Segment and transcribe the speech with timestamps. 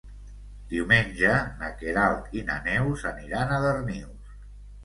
[0.71, 4.35] Diumenge na Queralt i na Neus aniran a Darnius.